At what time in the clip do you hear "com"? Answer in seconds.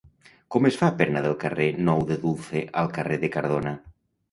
0.53-0.67